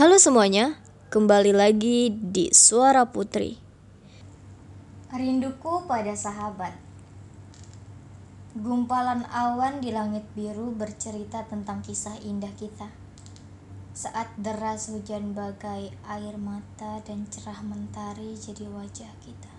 Halo 0.00 0.16
semuanya, 0.16 0.80
kembali 1.12 1.52
lagi 1.52 2.08
di 2.08 2.48
Suara 2.56 3.04
Putri. 3.04 3.60
Rinduku 5.12 5.84
pada 5.84 6.16
sahabat. 6.16 6.72
Gumpalan 8.56 9.28
awan 9.28 9.84
di 9.84 9.92
langit 9.92 10.24
biru 10.32 10.72
bercerita 10.72 11.44
tentang 11.44 11.84
kisah 11.84 12.16
indah 12.24 12.48
kita. 12.56 12.88
Saat 13.92 14.32
deras 14.40 14.88
hujan 14.88 15.36
bagai 15.36 15.92
air 16.08 16.34
mata 16.40 17.04
dan 17.04 17.28
cerah 17.28 17.60
mentari 17.60 18.40
jadi 18.40 18.72
wajah 18.72 19.12
kita. 19.20 19.52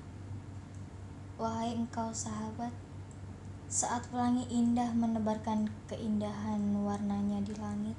Wahai 1.37 1.77
engkau 1.77 2.09
sahabat, 2.17 2.73
saat 3.69 4.09
pelangi 4.09 4.49
indah 4.49 4.89
menebarkan 4.97 5.69
keindahan 5.85 6.81
warnanya 6.81 7.45
di 7.45 7.53
langit, 7.61 7.93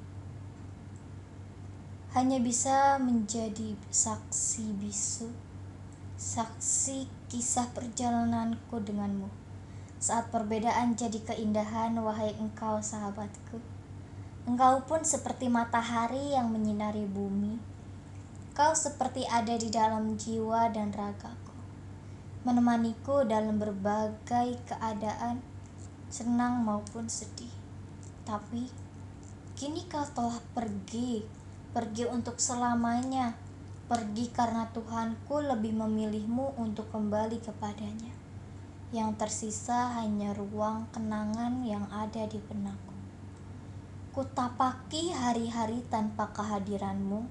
hanya 2.13 2.37
bisa 2.37 3.01
menjadi 3.01 3.73
saksi 3.89 4.77
bisu, 4.77 5.33
saksi 6.13 7.09
kisah 7.25 7.73
perjalananku 7.73 8.77
denganmu. 8.85 9.25
Saat 9.97 10.29
perbedaan 10.29 10.93
jadi 10.93 11.17
keindahan, 11.25 11.97
wahai 11.97 12.37
engkau 12.37 12.77
sahabatku. 12.77 13.57
Engkau 14.45 14.85
pun 14.85 15.01
seperti 15.01 15.49
matahari 15.49 16.37
yang 16.37 16.53
menyinari 16.53 17.09
bumi. 17.09 17.57
Kau 18.53 18.77
seperti 18.77 19.25
ada 19.25 19.57
di 19.57 19.73
dalam 19.73 20.13
jiwa 20.13 20.69
dan 20.69 20.93
ragaku. 20.93 21.57
Menemaniku 22.45 23.25
dalam 23.25 23.57
berbagai 23.57 24.61
keadaan, 24.69 25.41
senang 26.13 26.61
maupun 26.61 27.09
sedih. 27.09 27.49
Tapi, 28.21 28.69
kini 29.57 29.89
kau 29.89 30.05
telah 30.13 30.37
pergi 30.53 31.41
pergi 31.73 32.05
untuk 32.05 32.37
selamanya, 32.37 33.33
pergi 33.89 34.29
karena 34.29 34.69
Tuhanku 34.69 35.41
lebih 35.41 35.73
memilihmu 35.73 36.53
untuk 36.61 36.93
kembali 36.93 37.41
kepadanya. 37.41 38.13
Yang 38.93 39.17
tersisa 39.17 39.97
hanya 39.97 40.37
ruang 40.37 40.85
kenangan 40.93 41.65
yang 41.65 41.89
ada 41.89 42.29
di 42.29 42.37
benakku. 42.37 42.93
Kutapaki 44.13 45.09
hari-hari 45.17 45.81
tanpa 45.89 46.29
kehadiranmu, 46.29 47.25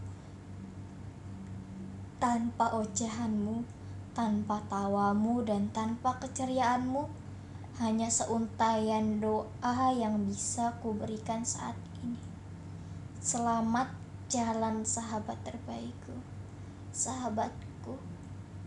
tanpa 2.19 2.75
ocehanmu, 2.75 3.63
tanpa 4.11 4.59
tawamu, 4.67 5.47
dan 5.47 5.71
tanpa 5.71 6.19
keceriaanmu, 6.19 7.07
hanya 7.79 8.11
seuntaian 8.11 9.23
doa 9.23 9.95
yang 9.95 10.27
bisa 10.27 10.75
kuberikan 10.83 11.47
saat 11.47 11.79
ini. 12.03 12.19
Selamat 13.23 14.02
jalan 14.33 14.81
sahabat 14.81 15.37
terbaikku. 15.45 16.17
Sahabatku, 16.89 18.01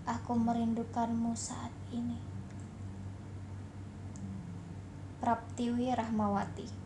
aku 0.06 0.34
merindukanmu 0.38 1.34
saat 1.34 1.74
ini. 1.90 2.22
Praptiwi 5.18 5.90
Rahmawati 5.90 6.85